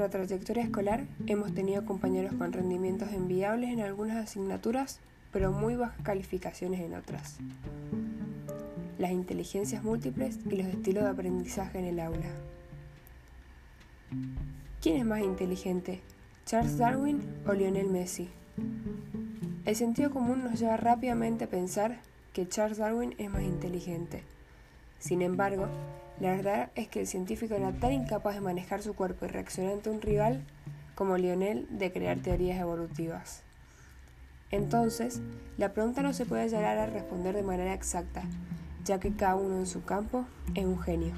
nuestra 0.00 0.18
trayectoria 0.18 0.62
escolar 0.62 1.04
hemos 1.26 1.52
tenido 1.52 1.84
compañeros 1.84 2.32
con 2.32 2.54
rendimientos 2.54 3.12
enviables 3.12 3.68
en 3.68 3.80
algunas 3.80 4.16
asignaturas, 4.16 4.98
pero 5.30 5.52
muy 5.52 5.76
bajas 5.76 6.00
calificaciones 6.02 6.80
en 6.80 6.94
otras. 6.94 7.36
Las 8.98 9.10
inteligencias 9.10 9.84
múltiples 9.84 10.38
y 10.46 10.56
los 10.56 10.68
estilos 10.68 11.04
de 11.04 11.10
aprendizaje 11.10 11.80
en 11.80 11.84
el 11.84 12.00
aula. 12.00 12.30
¿Quién 14.80 14.96
es 14.96 15.04
más 15.04 15.20
inteligente, 15.20 16.00
Charles 16.46 16.78
Darwin 16.78 17.20
o 17.46 17.52
Lionel 17.52 17.90
Messi? 17.90 18.30
El 19.66 19.76
sentido 19.76 20.10
común 20.10 20.44
nos 20.44 20.58
lleva 20.58 20.78
rápidamente 20.78 21.44
a 21.44 21.50
pensar 21.50 22.00
que 22.32 22.48
Charles 22.48 22.78
Darwin 22.78 23.14
es 23.18 23.28
más 23.28 23.42
inteligente. 23.42 24.22
Sin 24.98 25.20
embargo, 25.20 25.66
la 26.20 26.32
verdad 26.32 26.70
es 26.74 26.88
que 26.88 27.00
el 27.00 27.06
científico 27.06 27.54
era 27.54 27.72
tan 27.72 27.92
incapaz 27.92 28.34
de 28.34 28.42
manejar 28.42 28.82
su 28.82 28.94
cuerpo 28.94 29.24
y 29.24 29.28
reaccionar 29.28 29.72
ante 29.72 29.90
un 29.90 30.02
rival 30.02 30.44
como 30.94 31.16
Lionel 31.16 31.66
de 31.70 31.90
crear 31.90 32.18
teorías 32.18 32.60
evolutivas. 32.60 33.42
Entonces, 34.50 35.22
la 35.56 35.72
pregunta 35.72 36.02
no 36.02 36.12
se 36.12 36.26
puede 36.26 36.48
llegar 36.48 36.76
a 36.76 36.86
responder 36.86 37.34
de 37.34 37.42
manera 37.42 37.72
exacta, 37.72 38.22
ya 38.84 39.00
que 39.00 39.14
cada 39.14 39.36
uno 39.36 39.56
en 39.56 39.66
su 39.66 39.84
campo 39.84 40.26
es 40.54 40.64
un 40.64 40.78
genio. 40.80 41.14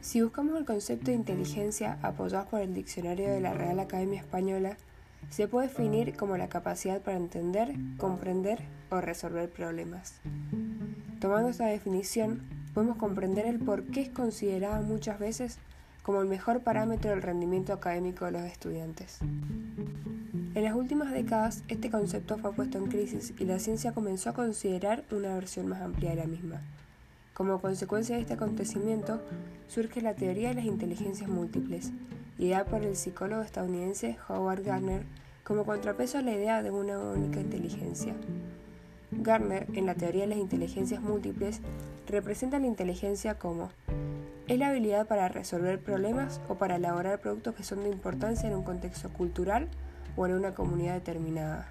Si 0.00 0.20
buscamos 0.22 0.58
el 0.58 0.64
concepto 0.64 1.06
de 1.06 1.16
inteligencia 1.16 1.98
apoyado 2.02 2.46
por 2.46 2.60
el 2.60 2.74
diccionario 2.74 3.30
de 3.30 3.40
la 3.40 3.54
Real 3.54 3.78
Academia 3.78 4.20
Española, 4.20 4.76
se 5.30 5.48
puede 5.48 5.68
definir 5.68 6.16
como 6.16 6.36
la 6.36 6.48
capacidad 6.48 7.00
para 7.00 7.16
entender, 7.16 7.74
comprender 7.96 8.60
o 8.90 9.00
resolver 9.00 9.48
problemas. 9.50 10.20
Tomando 11.20 11.48
esta 11.48 11.66
definición, 11.66 12.42
podemos 12.74 12.96
comprender 12.96 13.46
el 13.46 13.60
por 13.60 13.84
qué 13.84 14.02
es 14.02 14.08
considerada 14.10 14.80
muchas 14.80 15.18
veces 15.18 15.58
como 16.02 16.20
el 16.20 16.28
mejor 16.28 16.60
parámetro 16.60 17.10
del 17.10 17.22
rendimiento 17.22 17.72
académico 17.72 18.26
de 18.26 18.32
los 18.32 18.42
estudiantes. 18.42 19.20
En 20.54 20.62
las 20.62 20.74
últimas 20.74 21.12
décadas, 21.12 21.62
este 21.68 21.90
concepto 21.90 22.36
fue 22.36 22.52
puesto 22.52 22.76
en 22.78 22.86
crisis 22.86 23.32
y 23.38 23.44
la 23.44 23.58
ciencia 23.58 23.92
comenzó 23.92 24.30
a 24.30 24.34
considerar 24.34 25.04
una 25.10 25.34
versión 25.34 25.66
más 25.66 25.80
amplia 25.80 26.10
de 26.10 26.16
la 26.16 26.26
misma. 26.26 26.60
Como 27.32 27.60
consecuencia 27.60 28.16
de 28.16 28.22
este 28.22 28.34
acontecimiento, 28.34 29.20
surge 29.66 30.02
la 30.02 30.14
teoría 30.14 30.50
de 30.50 30.54
las 30.54 30.66
inteligencias 30.66 31.28
múltiples, 31.28 31.90
ideada 32.38 32.64
por 32.66 32.82
el 32.84 32.96
psicólogo 32.96 33.42
estadounidense 33.42 34.18
Howard 34.28 34.62
Gardner 34.62 35.02
como 35.42 35.64
contrapeso 35.64 36.18
a 36.18 36.22
la 36.22 36.32
idea 36.32 36.62
de 36.62 36.70
una 36.70 36.98
única 36.98 37.40
inteligencia. 37.40 38.14
Gardner, 39.18 39.66
en 39.74 39.86
la 39.86 39.94
teoría 39.94 40.22
de 40.22 40.28
las 40.28 40.38
inteligencias 40.38 41.00
múltiples, 41.00 41.60
representa 42.06 42.58
la 42.58 42.66
inteligencia 42.66 43.38
como 43.38 43.70
es 44.46 44.58
la 44.58 44.68
habilidad 44.68 45.06
para 45.06 45.28
resolver 45.28 45.80
problemas 45.80 46.40
o 46.48 46.56
para 46.56 46.76
elaborar 46.76 47.20
productos 47.20 47.54
que 47.54 47.62
son 47.62 47.82
de 47.82 47.88
importancia 47.88 48.48
en 48.48 48.54
un 48.54 48.62
contexto 48.62 49.08
cultural 49.10 49.68
o 50.16 50.26
en 50.26 50.34
una 50.34 50.54
comunidad 50.54 50.94
determinada. 50.94 51.68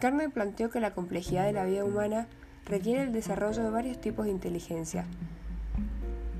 Gardner 0.00 0.30
planteó 0.30 0.70
que 0.70 0.80
la 0.80 0.92
complejidad 0.92 1.44
de 1.44 1.52
la 1.52 1.64
vida 1.64 1.84
humana 1.84 2.26
requiere 2.66 3.02
el 3.02 3.12
desarrollo 3.12 3.62
de 3.62 3.70
varios 3.70 4.00
tipos 4.00 4.26
de 4.26 4.32
inteligencia. 4.32 5.06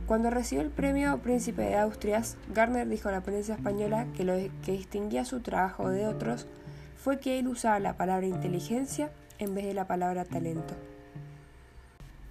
Cuando 0.06 0.28
recibió 0.28 0.62
el 0.62 0.70
premio 0.70 1.18
Príncipe 1.18 1.62
de 1.62 1.76
Austrias, 1.76 2.36
Gardner 2.52 2.88
dijo 2.88 3.08
a 3.08 3.12
la 3.12 3.20
prensa 3.20 3.54
española 3.54 4.06
que 4.16 4.24
lo 4.24 4.34
que 4.64 4.72
distinguía 4.72 5.24
su 5.24 5.40
trabajo 5.40 5.88
de 5.88 6.06
otros 6.06 6.46
fue 7.02 7.18
que 7.18 7.38
él 7.38 7.48
usaba 7.48 7.80
la 7.80 7.96
palabra 7.96 8.26
inteligencia 8.26 9.10
en 9.38 9.54
vez 9.54 9.64
de 9.64 9.72
la 9.72 9.86
palabra 9.86 10.26
talento. 10.26 10.74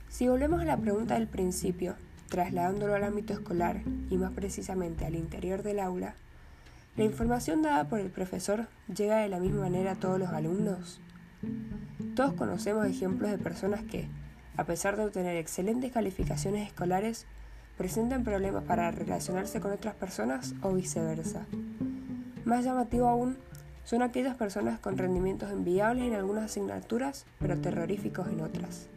Si 0.09 0.27
volvemos 0.27 0.61
a 0.61 0.65
la 0.65 0.77
pregunta 0.77 1.15
del 1.15 1.27
principio, 1.27 1.95
trasladándolo 2.29 2.93
al 2.93 3.03
ámbito 3.03 3.33
escolar 3.33 3.81
y 4.11 4.17
más 4.17 4.31
precisamente 4.33 5.05
al 5.05 5.15
interior 5.15 5.63
del 5.63 5.79
aula, 5.79 6.13
¿la 6.97 7.03
información 7.03 7.63
dada 7.63 7.85
por 7.85 7.99
el 7.99 8.11
profesor 8.11 8.67
llega 8.95 9.17
de 9.17 9.29
la 9.29 9.39
misma 9.39 9.61
manera 9.61 9.93
a 9.93 9.95
todos 9.95 10.19
los 10.19 10.29
alumnos? 10.29 11.01
Todos 12.15 12.33
conocemos 12.33 12.85
ejemplos 12.85 13.31
de 13.31 13.39
personas 13.39 13.81
que, 13.81 14.07
a 14.55 14.65
pesar 14.65 14.97
de 14.97 15.05
obtener 15.05 15.35
excelentes 15.37 15.91
calificaciones 15.91 16.67
escolares, 16.67 17.25
presentan 17.75 18.23
problemas 18.23 18.65
para 18.65 18.91
relacionarse 18.91 19.61
con 19.61 19.71
otras 19.71 19.95
personas 19.95 20.53
o 20.61 20.73
viceversa. 20.73 21.47
Más 22.45 22.63
llamativo 22.63 23.07
aún 23.07 23.37
son 23.89 24.03
aquellas 24.03 24.35
personas 24.35 24.79
con 24.79 24.99
rendimientos 24.99 25.49
enviables 25.49 26.05
en 26.05 26.13
algunas 26.13 26.43
asignaturas, 26.43 27.25
pero 27.39 27.59
terroríficos 27.59 28.27
en 28.27 28.41
otras. 28.41 28.87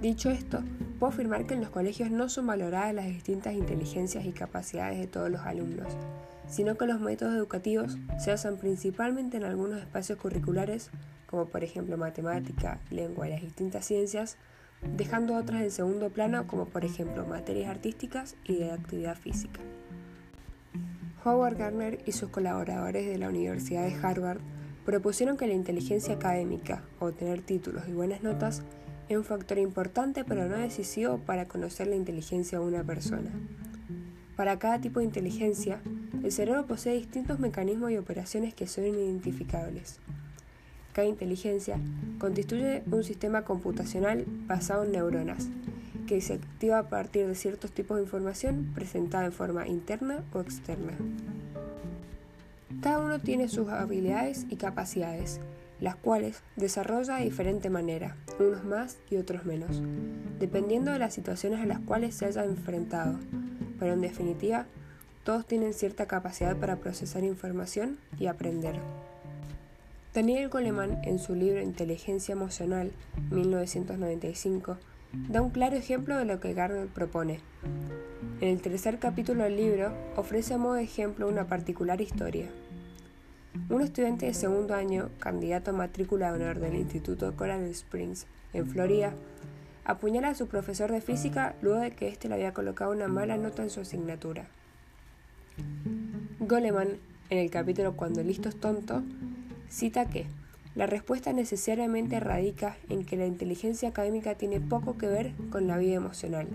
Dicho 0.00 0.30
esto, 0.30 0.60
puedo 0.98 1.12
afirmar 1.12 1.44
que 1.44 1.52
en 1.52 1.60
los 1.60 1.68
colegios 1.68 2.10
no 2.10 2.30
son 2.30 2.46
valoradas 2.46 2.94
las 2.94 3.04
distintas 3.04 3.52
inteligencias 3.52 4.24
y 4.24 4.32
capacidades 4.32 4.98
de 4.98 5.06
todos 5.06 5.30
los 5.30 5.42
alumnos, 5.42 5.92
sino 6.48 6.78
que 6.78 6.86
los 6.86 6.98
métodos 6.98 7.34
educativos 7.34 7.98
se 8.18 8.30
basan 8.30 8.56
principalmente 8.56 9.36
en 9.36 9.44
algunos 9.44 9.82
espacios 9.82 10.18
curriculares, 10.18 10.88
como 11.26 11.44
por 11.44 11.62
ejemplo 11.62 11.98
matemática, 11.98 12.80
lengua 12.88 13.28
y 13.28 13.32
las 13.32 13.42
distintas 13.42 13.84
ciencias, 13.84 14.38
dejando 14.96 15.36
otras 15.36 15.60
en 15.60 15.70
segundo 15.70 16.08
plano, 16.08 16.46
como 16.46 16.64
por 16.64 16.86
ejemplo 16.86 17.26
materias 17.26 17.68
artísticas 17.68 18.34
y 18.44 18.56
de 18.56 18.72
actividad 18.72 19.14
física. 19.14 19.60
Howard 21.26 21.58
Gardner 21.58 21.98
y 22.06 22.12
sus 22.12 22.30
colaboradores 22.30 23.04
de 23.04 23.18
la 23.18 23.28
Universidad 23.28 23.84
de 23.84 23.96
Harvard 24.00 24.38
propusieron 24.84 25.36
que 25.36 25.48
la 25.48 25.54
inteligencia 25.54 26.14
académica, 26.14 26.84
obtener 27.00 27.42
títulos 27.42 27.82
y 27.88 27.92
buenas 27.92 28.22
notas, 28.22 28.62
es 29.08 29.16
un 29.16 29.24
factor 29.24 29.58
importante 29.58 30.24
pero 30.24 30.46
no 30.46 30.56
decisivo 30.56 31.18
para 31.18 31.48
conocer 31.48 31.88
la 31.88 31.96
inteligencia 31.96 32.60
de 32.60 32.64
una 32.64 32.84
persona. 32.84 33.30
Para 34.36 34.60
cada 34.60 34.80
tipo 34.80 35.00
de 35.00 35.06
inteligencia, 35.06 35.80
el 36.22 36.30
cerebro 36.30 36.64
posee 36.66 36.94
distintos 36.94 37.40
mecanismos 37.40 37.90
y 37.90 37.96
operaciones 37.96 38.54
que 38.54 38.68
son 38.68 38.84
identificables. 38.84 39.98
Cada 40.92 41.08
inteligencia 41.08 41.80
constituye 42.20 42.84
un 42.88 43.02
sistema 43.02 43.42
computacional 43.42 44.24
basado 44.46 44.84
en 44.84 44.92
neuronas, 44.92 45.48
que 46.06 46.20
se 46.20 46.34
activa 46.34 46.78
a 46.78 46.88
partir 46.88 47.26
de 47.26 47.34
ciertos 47.34 47.72
tipos 47.72 47.96
de 47.96 48.04
información 48.04 48.70
presentada 48.74 49.26
en 49.26 49.32
forma 49.32 49.66
interna 49.66 50.24
o 50.32 50.40
externa. 50.40 50.92
Cada 52.80 52.98
uno 52.98 53.18
tiene 53.18 53.48
sus 53.48 53.68
habilidades 53.68 54.46
y 54.48 54.56
capacidades, 54.56 55.40
las 55.80 55.96
cuales 55.96 56.42
desarrolla 56.56 57.16
de 57.16 57.24
diferente 57.24 57.70
manera, 57.70 58.16
unos 58.38 58.64
más 58.64 58.98
y 59.10 59.16
otros 59.16 59.44
menos, 59.44 59.82
dependiendo 60.38 60.92
de 60.92 60.98
las 60.98 61.14
situaciones 61.14 61.60
a 61.60 61.66
las 61.66 61.80
cuales 61.80 62.14
se 62.14 62.26
haya 62.26 62.44
enfrentado, 62.44 63.18
pero 63.78 63.92
en 63.92 64.00
definitiva, 64.00 64.66
todos 65.24 65.46
tienen 65.46 65.74
cierta 65.74 66.06
capacidad 66.06 66.56
para 66.56 66.76
procesar 66.76 67.24
información 67.24 67.98
y 68.18 68.26
aprender. 68.26 68.76
Daniel 70.14 70.48
Goleman, 70.48 71.00
en 71.04 71.18
su 71.18 71.34
libro 71.34 71.60
Inteligencia 71.60 72.32
Emocional, 72.32 72.92
1995, 73.30 74.78
da 75.28 75.42
un 75.42 75.50
claro 75.50 75.76
ejemplo 75.76 76.16
de 76.16 76.24
lo 76.24 76.40
que 76.40 76.54
Gardner 76.54 76.88
propone. 76.88 77.40
En 78.40 78.48
el 78.48 78.60
tercer 78.60 78.98
capítulo 78.98 79.44
del 79.44 79.56
libro 79.56 79.92
ofrece 80.16 80.54
a 80.54 80.58
modo 80.58 80.74
de 80.74 80.82
ejemplo 80.82 81.28
una 81.28 81.46
particular 81.46 82.00
historia. 82.00 82.46
Un 83.70 83.80
estudiante 83.80 84.26
de 84.26 84.34
segundo 84.34 84.74
año, 84.74 85.08
candidato 85.18 85.70
a 85.70 85.74
matrícula 85.74 86.30
de 86.30 86.42
honor 86.42 86.60
del 86.60 86.74
Instituto 86.74 87.34
Coral 87.34 87.64
Springs, 87.64 88.26
en 88.52 88.66
Florida, 88.68 89.14
apuñala 89.84 90.28
a 90.28 90.34
su 90.34 90.46
profesor 90.46 90.92
de 90.92 91.00
física 91.00 91.54
luego 91.62 91.80
de 91.80 91.92
que 91.92 92.08
éste 92.08 92.28
le 92.28 92.34
había 92.34 92.52
colocado 92.52 92.92
una 92.92 93.08
mala 93.08 93.36
nota 93.38 93.62
en 93.62 93.70
su 93.70 93.80
asignatura. 93.80 94.46
Goleman, 96.40 96.98
en 97.30 97.38
el 97.38 97.50
capítulo 97.50 97.96
Cuando 97.96 98.20
el 98.20 98.26
listo 98.26 98.48
es 98.48 98.60
tonto, 98.60 99.02
cita 99.68 100.06
que 100.06 100.26
la 100.76 100.86
respuesta 100.86 101.32
necesariamente 101.32 102.20
radica 102.20 102.76
en 102.90 103.06
que 103.06 103.16
la 103.16 103.26
inteligencia 103.26 103.88
académica 103.88 104.34
tiene 104.34 104.60
poco 104.60 104.98
que 104.98 105.08
ver 105.08 105.32
con 105.50 105.66
la 105.66 105.78
vida 105.78 105.94
emocional. 105.94 106.46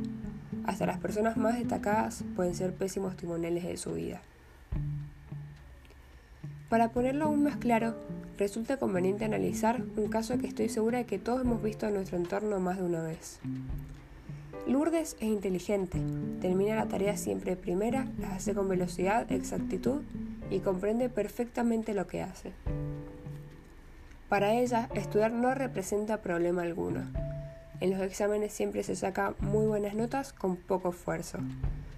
Hasta 0.64 0.86
las 0.86 1.00
personas 1.00 1.38
más 1.38 1.58
destacadas 1.58 2.24
pueden 2.36 2.54
ser 2.54 2.72
pésimos 2.74 3.14
testimoniales 3.14 3.64
de 3.64 3.78
su 3.78 3.94
vida. 3.94 4.22
Para 6.70 6.90
ponerlo 6.90 7.26
aún 7.26 7.44
más 7.44 7.58
claro, 7.58 7.96
resulta 8.38 8.78
conveniente 8.78 9.26
analizar 9.26 9.84
un 9.98 10.08
caso 10.08 10.38
que 10.38 10.48
estoy 10.48 10.70
segura 10.70 11.00
de 11.00 11.06
que 11.06 11.18
todos 11.18 11.42
hemos 11.42 11.62
visto 11.64 11.88
en 11.88 11.96
nuestro 11.96 12.18
entorno 12.18 12.60
más 12.60 12.78
de 12.78 12.84
una 12.84 13.02
vez. 13.02 13.40
Lourdes 14.68 15.18
es 15.20 15.28
inteligente, 15.28 16.00
termina 16.40 16.76
la 16.76 16.88
tarea 16.88 17.18
siempre 17.18 17.56
primera, 17.56 18.08
las 18.20 18.34
hace 18.34 18.54
con 18.54 18.70
velocidad, 18.70 19.32
exactitud 19.32 20.02
y 20.52 20.60
comprende 20.60 21.10
perfectamente 21.10 21.96
lo 21.96 22.06
que 22.06 22.22
hace. 22.22 22.52
Para 24.32 24.54
ella, 24.54 24.88
estudiar 24.96 25.34
no 25.34 25.54
representa 25.54 26.22
problema 26.22 26.62
alguno. 26.62 27.02
En 27.82 27.92
los 27.92 28.00
exámenes 28.00 28.54
siempre 28.54 28.82
se 28.82 28.96
saca 28.96 29.36
muy 29.40 29.66
buenas 29.66 29.94
notas 29.94 30.32
con 30.32 30.56
poco 30.56 30.92
esfuerzo. 30.92 31.40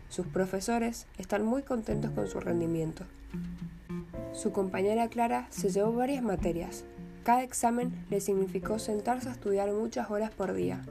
Sus 0.09 0.25
profesores 0.25 1.06
están 1.19 1.45
muy 1.45 1.62
contentos 1.62 2.09
con 2.09 2.27
su 2.27 2.39
rendimiento. 2.39 3.03
Su 4.31 4.51
compañera 4.51 5.09
Clara 5.09 5.45
se 5.51 5.69
llevó 5.69 5.94
varias 5.94 6.24
materias. 6.24 6.85
Cada 7.24 7.44
examen 7.44 8.03
le 8.09 8.19
significó 8.19 8.80
sentarse 8.80 9.30
a 9.30 9.33
estudiar 9.33 9.71
muchas 9.71 10.09
horas 10.09 10.31
por 10.31 10.56
día. 10.56 10.81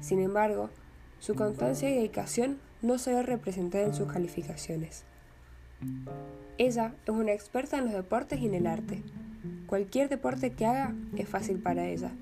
Sin 0.00 0.18
embargo, 0.18 0.70
su 1.18 1.34
constancia 1.34 1.90
y 1.90 1.96
dedicación 1.96 2.58
no 2.80 2.96
se 2.96 3.12
ve 3.12 3.22
representada 3.22 3.84
en 3.84 3.92
sus 3.92 4.10
calificaciones. 4.10 5.04
Ella 6.56 6.94
es 7.04 7.10
una 7.10 7.32
experta 7.32 7.76
en 7.76 7.84
los 7.84 7.92
deportes 7.92 8.40
y 8.40 8.46
en 8.46 8.54
el 8.54 8.66
arte. 8.66 9.02
Cualquier 9.66 10.08
deporte 10.08 10.52
que 10.52 10.66
haga 10.66 10.94
es 11.16 11.28
fácil 11.28 11.58
para 11.58 11.86
ella. 11.86 12.12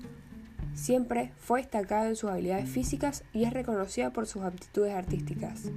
Siempre 0.73 1.33
fue 1.37 1.61
destacada 1.61 2.07
en 2.07 2.15
sus 2.15 2.29
habilidades 2.29 2.69
físicas 2.69 3.23
y 3.33 3.43
es 3.43 3.53
reconocida 3.53 4.13
por 4.13 4.27
sus 4.27 4.43
aptitudes 4.43 4.93
artísticas. 4.93 5.71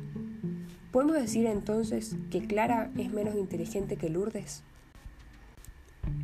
¿Podemos 0.92 1.16
decir 1.16 1.46
entonces 1.46 2.16
que 2.30 2.46
Clara 2.46 2.90
es 2.96 3.12
menos 3.12 3.34
inteligente 3.34 3.96
que 3.96 4.10
Lourdes? 4.10 4.62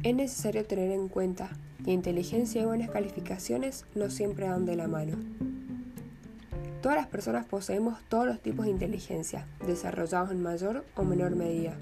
Es 0.03 0.15
necesario 0.15 0.65
tener 0.67 0.91
en 0.91 1.09
cuenta 1.09 1.50
que 1.85 1.93
inteligencia 1.93 2.62
y 2.62 2.67
buenas 2.67 2.91
calificaciones 2.91 3.87
no 3.94 4.11
siempre 4.11 4.49
van 4.49 4.67
de 4.67 4.76
la 4.76 4.87
mano. 4.87 5.17
Todas 6.82 6.99
las 6.99 7.09
personas 7.09 7.47
poseemos 7.47 7.99
todos 8.09 8.26
los 8.26 8.41
tipos 8.41 8.67
de 8.67 8.70
inteligencia, 8.70 9.47
desarrollados 9.67 10.31
en 10.31 10.43
mayor 10.43 10.85
o 10.94 11.03
menor 11.03 11.35
medida. 11.35 11.76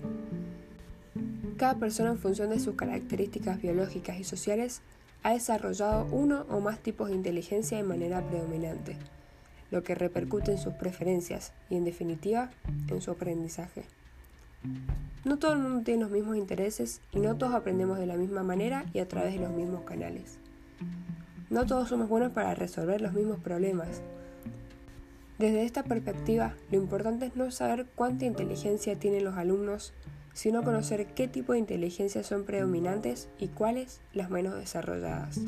Cada 1.57 1.77
persona 1.77 2.11
en 2.11 2.19
función 2.19 2.51
de 2.51 2.61
sus 2.61 2.75
características 2.75 3.63
biológicas 3.63 4.19
y 4.21 4.25
sociales 4.25 4.83
ha 5.23 5.33
desarrollado 5.33 6.07
uno 6.13 6.45
o 6.51 6.61
más 6.61 6.81
tipos 6.81 7.09
de 7.09 7.15
inteligencia 7.15 7.79
de 7.79 7.83
manera 7.83 8.21
predominante, 8.21 8.97
lo 9.71 9.83
que 9.83 9.95
repercute 9.95 10.53
en 10.53 10.59
sus 10.59 10.75
preferencias 10.75 11.55
y 11.71 11.77
en 11.77 11.85
definitiva 11.85 12.51
en 12.89 13.01
su 13.01 13.11
aprendizaje. 13.11 13.85
No 15.25 15.39
todo 15.39 15.55
el 15.55 15.61
mundo 15.61 15.83
tiene 15.83 16.03
los 16.03 16.11
mismos 16.11 16.37
intereses 16.37 17.01
y 17.13 17.21
no 17.21 17.37
todos 17.37 17.55
aprendemos 17.55 17.99
de 17.99 18.07
la 18.07 18.17
misma 18.17 18.43
manera 18.43 18.85
y 18.93 18.99
a 18.99 19.09
través 19.09 19.33
de 19.33 19.41
los 19.41 19.51
mismos 19.51 19.85
canales. 19.85 20.39
No 21.49 21.65
todos 21.65 21.89
somos 21.89 22.09
buenos 22.09 22.33
para 22.33 22.55
resolver 22.55 23.01
los 23.01 23.15
mismos 23.15 23.39
problemas. 23.39 24.03
Desde 25.39 25.65
esta 25.65 25.85
perspectiva, 25.85 26.55
lo 26.71 26.77
importante 26.77 27.27
es 27.27 27.37
no 27.37 27.51
saber 27.51 27.87
cuánta 27.95 28.27
inteligencia 28.27 28.99
tienen 28.99 29.25
los 29.25 29.37
alumnos, 29.37 29.95
sino 30.37 30.63
conocer 30.63 31.07
qué 31.15 31.29
tipo 31.29 31.55
de 31.55 31.59
inteligencia 31.59 32.23
son 32.23 32.45
predominantes 32.45 33.29
y 33.39 33.49
cuáles 33.49 34.03
las 34.13 34.29
menos 34.29 34.55
desarrolladas. 34.55 35.41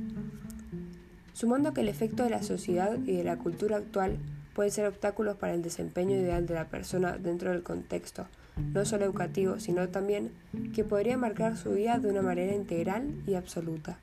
Sumando 1.35 1.75
que 1.75 1.83
el 1.83 1.89
efecto 1.89 2.25
de 2.25 2.31
la 2.31 2.43
sociedad 2.43 2.99
y 3.05 3.17
de 3.17 3.23
la 3.23 3.37
cultura 3.37 3.77
actual 3.77 4.19
pueden 4.55 4.73
ser 4.73 4.87
obstáculos 4.87 5.37
para 5.37 5.53
el 5.53 5.63
desempeño 5.63 6.17
ideal 6.17 6.47
de 6.47 6.55
la 6.55 6.69
persona 6.69 7.19
dentro 7.19 7.51
del 7.51 7.63
contexto 7.63 8.27
no 8.73 8.85
solo 8.85 9.05
educativo, 9.05 9.61
sino 9.61 9.89
también 9.89 10.33
que 10.75 10.85
podría 10.85 11.17
marcar 11.17 11.57
su 11.57 11.73
vida 11.73 11.99
de 11.99 12.09
una 12.09 12.23
manera 12.23 12.55
integral 12.55 13.15
y 13.27 13.35
absoluta. 13.35 13.99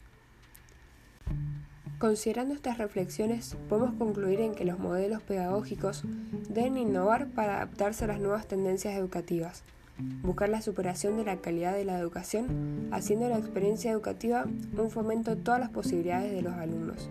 Considerando 1.97 2.53
estas 2.53 2.77
reflexiones, 2.77 3.57
podemos 3.69 3.95
concluir 3.95 4.41
en 4.41 4.53
que 4.53 4.65
los 4.65 4.79
modelos 4.79 5.21
pedagógicos 5.23 6.03
deben 6.47 6.77
innovar 6.77 7.27
para 7.27 7.57
adaptarse 7.57 8.03
a 8.03 8.07
las 8.07 8.19
nuevas 8.19 8.47
tendencias 8.47 8.95
educativas, 8.95 9.63
buscar 9.97 10.49
la 10.49 10.61
superación 10.61 11.17
de 11.17 11.25
la 11.25 11.37
calidad 11.37 11.73
de 11.73 11.85
la 11.85 11.99
educación, 11.99 12.89
haciendo 12.91 13.29
la 13.29 13.37
experiencia 13.37 13.91
educativa 13.91 14.45
un 14.77 14.91
fomento 14.91 15.35
de 15.35 15.41
todas 15.41 15.59
las 15.59 15.69
posibilidades 15.69 16.31
de 16.31 16.41
los 16.41 16.53
alumnos, 16.53 17.09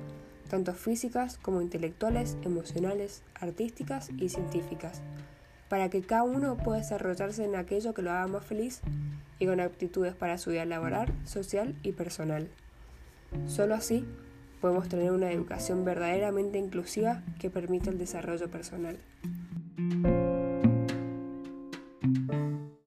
tanto 0.48 0.74
físicas 0.74 1.38
como 1.38 1.62
intelectuales, 1.62 2.36
emocionales, 2.42 3.22
artísticas 3.40 4.10
y 4.18 4.28
científicas 4.28 5.02
para 5.68 5.88
que 5.88 6.02
cada 6.02 6.22
uno 6.22 6.56
pueda 6.56 6.78
desarrollarse 6.78 7.44
en 7.44 7.56
aquello 7.56 7.94
que 7.94 8.02
lo 8.02 8.12
haga 8.12 8.26
más 8.26 8.44
feliz 8.44 8.80
y 9.38 9.46
con 9.46 9.58
aptitudes 9.58 10.14
para 10.14 10.38
su 10.38 10.50
vida 10.50 10.64
laboral, 10.64 11.12
social 11.24 11.74
y 11.82 11.90
personal. 11.90 12.48
Solo 13.46 13.74
así 13.74 14.04
podemos 14.60 14.88
tener 14.88 15.10
una 15.10 15.32
educación 15.32 15.84
verdaderamente 15.84 16.58
inclusiva 16.58 17.22
que 17.40 17.50
permita 17.50 17.90
el 17.90 17.98
desarrollo 17.98 18.48
personal. 18.48 18.98